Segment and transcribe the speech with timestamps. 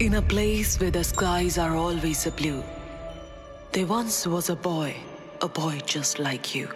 [0.00, 2.64] In a place where the skies are always a blue,
[3.72, 4.96] there once was a boy,
[5.42, 6.70] a boy just like you.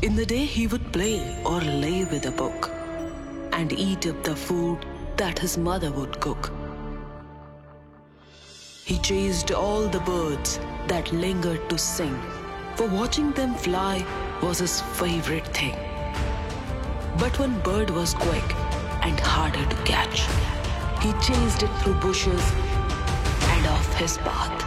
[0.00, 2.70] In the day, he would play or lay with a book
[3.52, 4.86] and eat up the food
[5.18, 6.50] that his mother would cook.
[8.86, 10.58] He chased all the birds
[10.88, 12.18] that lingered to sing,
[12.74, 14.02] for watching them fly
[14.42, 15.76] was his favorite thing.
[17.18, 18.56] But one bird was quick
[19.02, 20.26] and harder to catch.
[21.04, 22.40] He chased it through bushes
[23.50, 24.63] and off his path.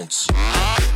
[0.00, 0.89] Bounce.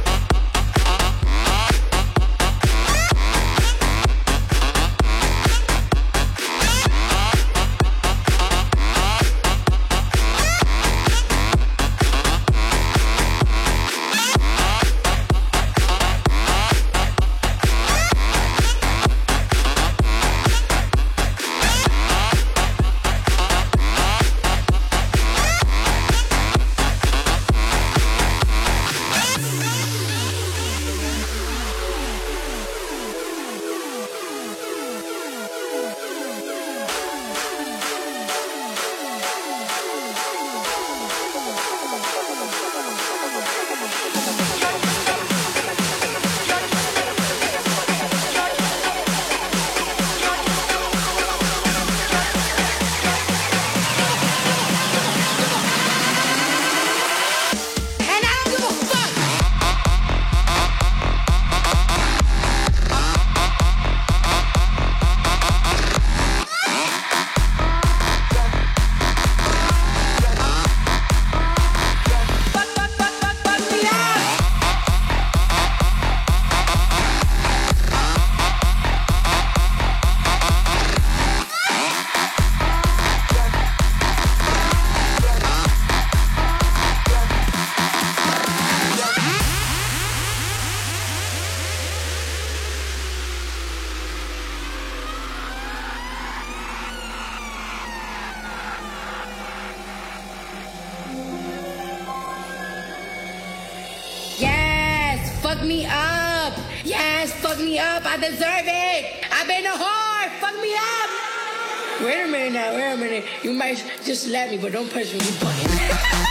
[107.79, 108.05] up.
[108.07, 109.25] I deserve it.
[109.31, 110.29] I've been a whore.
[110.41, 112.05] Fuck me up.
[112.05, 112.75] Wait a minute now.
[112.75, 113.25] Wait a minute.
[113.43, 115.21] You might just slap me, but don't punch me.
[115.21, 116.24] You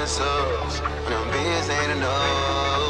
[0.00, 0.80] answers.
[0.80, 2.89] When them beers ain't enough.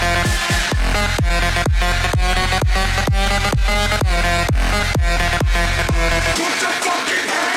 [6.23, 7.50] Put your fucking hands.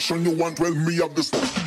[0.00, 1.59] crush on you and well me have the stuff.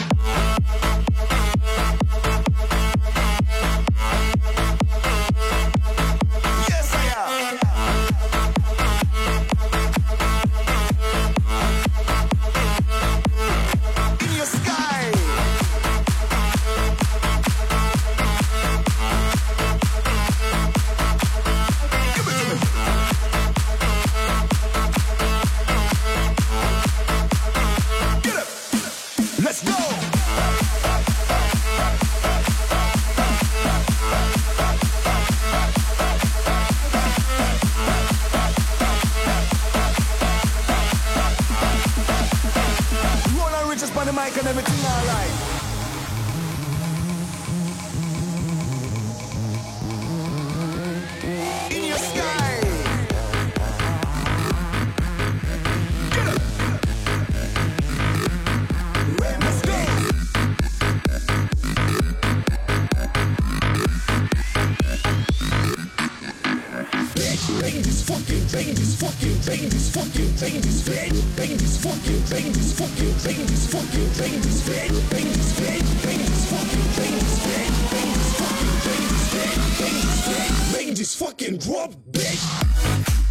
[81.04, 83.23] is fucking drop, bitch.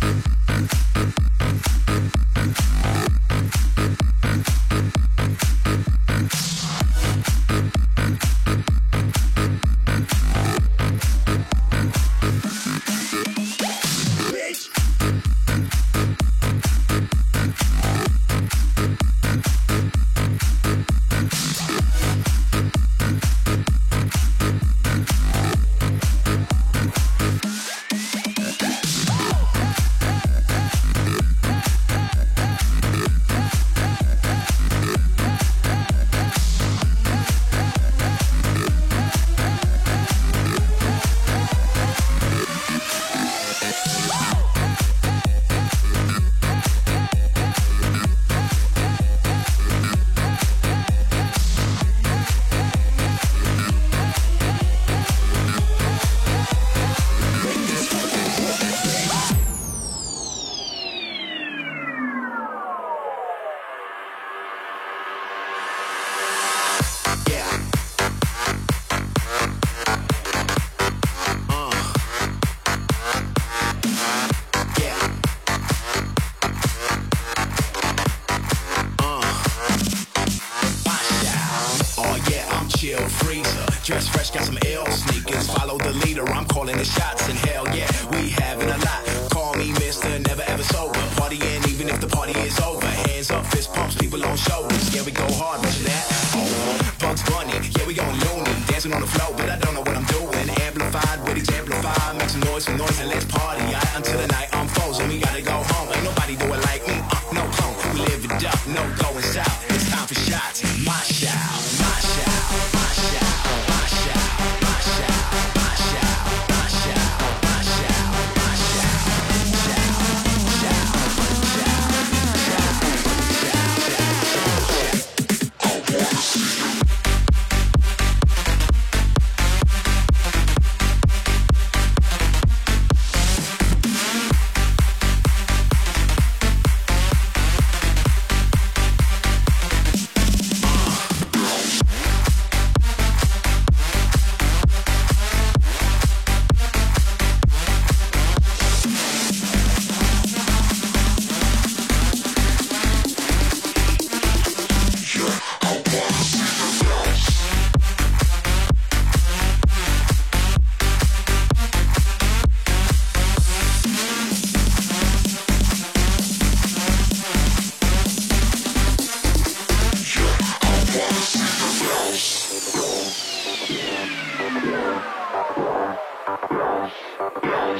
[83.12, 83.66] Freezer.
[83.84, 85.46] Dress fresh, got some L sneakers.
[85.52, 87.28] Follow the leader, I'm calling the shots.
[87.28, 89.01] And hell yeah, we having a lot.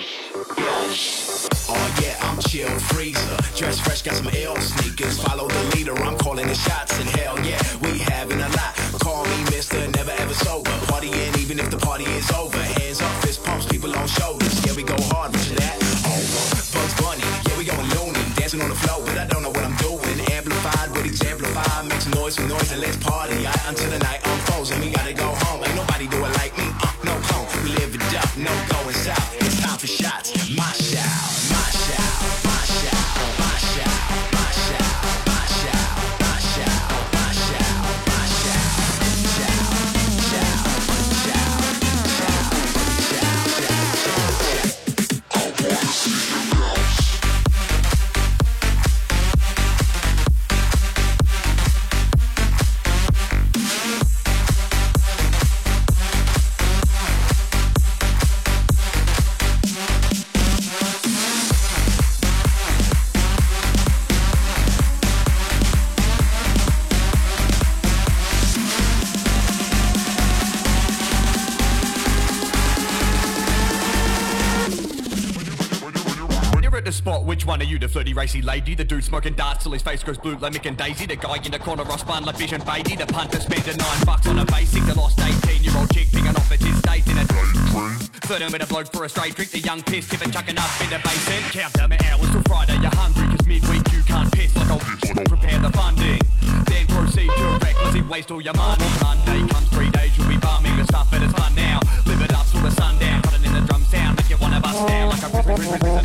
[0.05, 3.37] Oh yeah, I'm chill freezer.
[3.57, 5.23] Dress fresh, got some L sneakers.
[5.23, 6.99] Follow the leader, I'm calling the shots.
[6.99, 7.39] in hell
[77.93, 78.75] flirty, racy lady?
[78.75, 81.05] The dude smoking darts till his face goes blue like Mick and Daisy?
[81.05, 82.97] The guy in the corner, Ross Bun like Vision Beatty?
[82.97, 84.83] The punter spending nine bucks on a basic?
[84.87, 87.25] The lost 18 year old chick picking off at his state in a
[88.25, 90.71] Flirting with a bloke for a straight drink, the young piss, tip and chucking up
[90.81, 91.43] in the basin.
[91.53, 94.79] Count down the hours till Friday, you're hungry, cause midweek you can't piss like I'll
[95.29, 96.21] prepare the funding.
[96.65, 98.89] Then proceed to recklessly waste all your money.
[99.03, 101.81] Monday comes three days, you'll be bumming the stuff, but it's fun now.
[102.07, 104.85] Live it up till the sundown, cutting in the drum sound, make you wanna bust
[104.87, 106.05] down like a rhythm, rhythm, rhythm.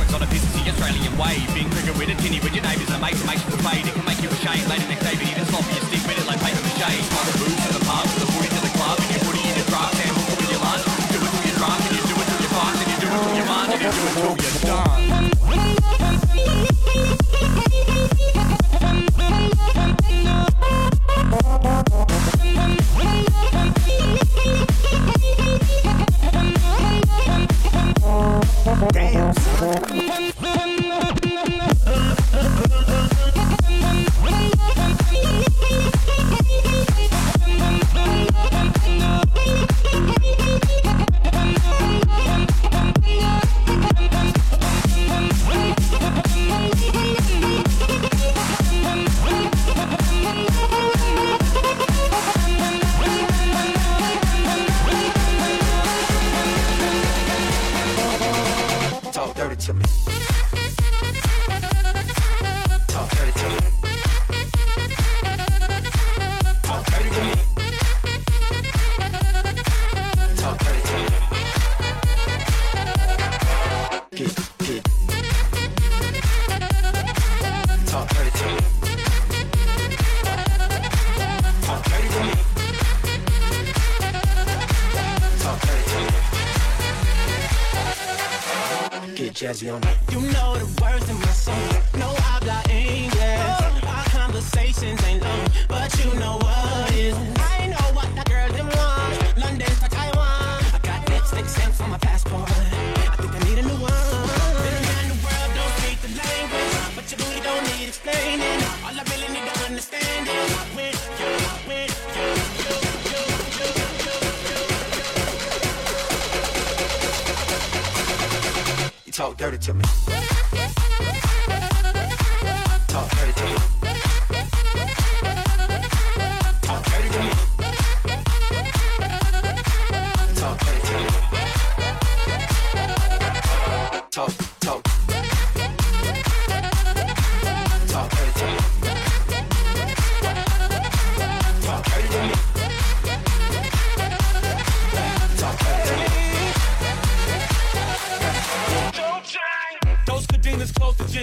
[0.00, 1.36] Works on a of the Australian way.
[1.52, 3.84] Being cricket with a tinny with your neighbours and mates, it makes you fade.
[3.84, 4.64] It can make you ashamed.
[4.64, 7.04] Later next day, but even sloppy, you stick with it like paper mache.
[7.12, 9.42] From the booze to the pub, to the footy to the club, and you footy
[9.44, 10.84] in your truck, and hook with your lunch.
[11.12, 13.08] Do it till you're drunk, and you do it till you're fucked, and you do
[13.12, 14.93] it till you're mad, and you do it till you're done.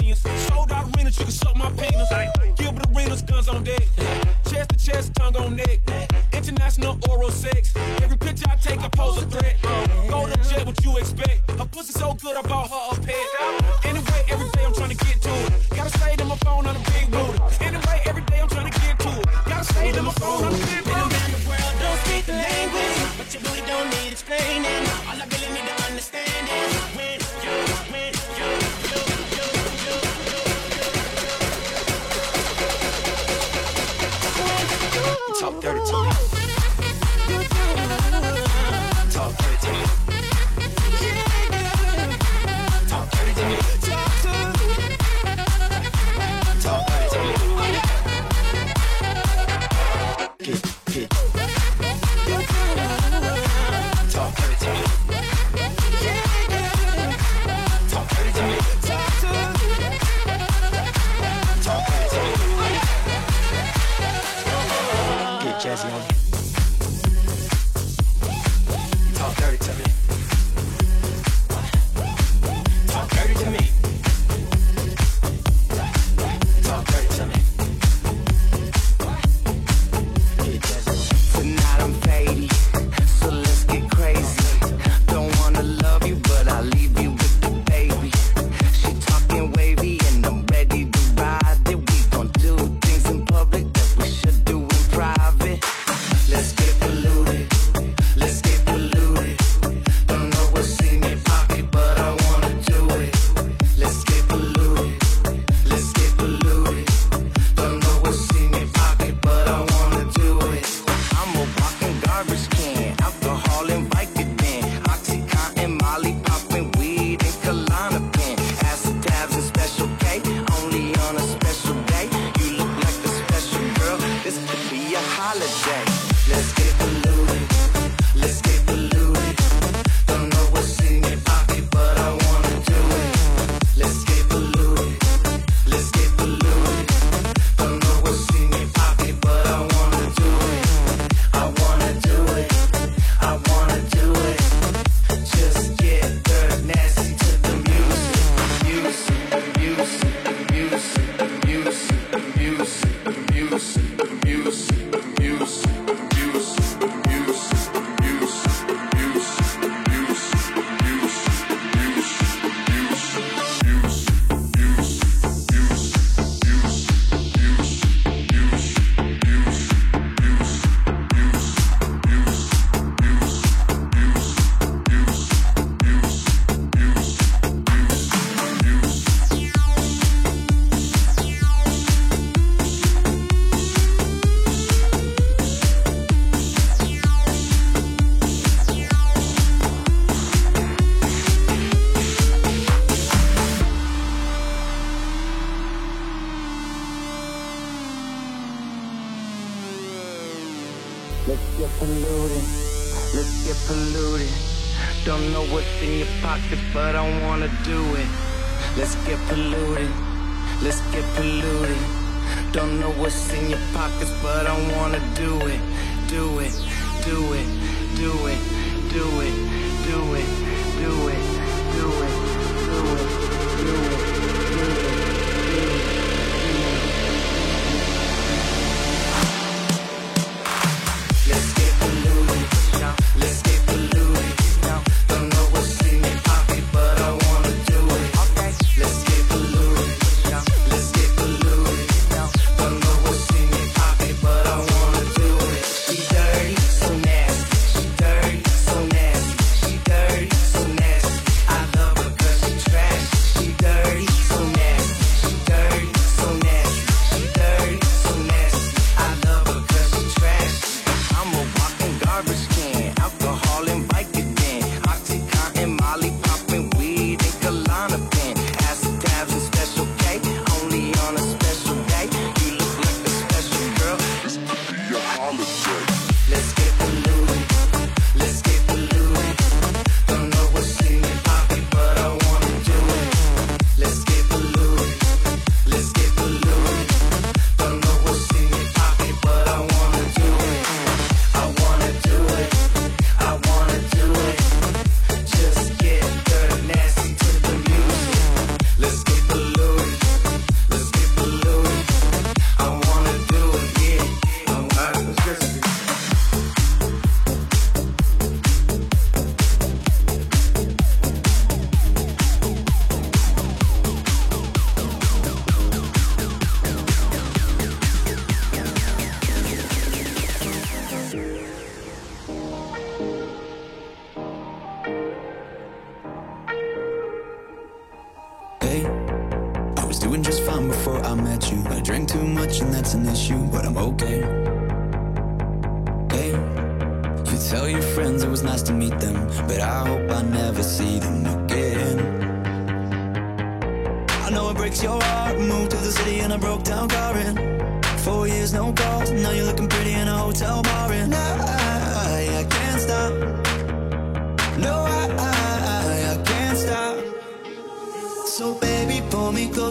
[0.01, 0.19] opinions.
[0.47, 2.09] Sold out arenas, you can suck my penis.
[2.57, 3.83] Gilbert Arenas, guns on deck.
[4.49, 5.79] Chest to chest, tongue on neck.
[6.33, 7.73] International oral sex.
[8.01, 9.55] Every picture I take, I pose a threat.
[10.09, 11.51] Go to jail, what you expect?
[11.51, 13.85] Her pussy so good, I bought her a pet.
[13.85, 15.69] Anyway, every day I'm trying to get to it.
[15.69, 17.65] Gotta stay to my phone on a big booty.
[17.65, 19.25] Anyway, every day I'm trying to get to it.
[19.45, 20.90] Gotta stay to my phone on a big booty.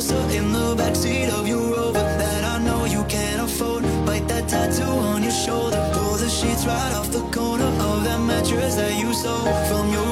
[0.00, 3.82] closer in the backseat of your rover that I know you can't afford.
[4.06, 8.20] Bite that tattoo on your shoulder, pull the sheets right off the corner of that
[8.20, 10.09] mattress that you sold from your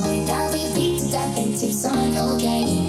[0.00, 2.79] so we beat repeat to and tips on your game.